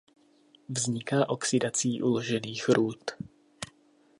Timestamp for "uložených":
2.01-2.69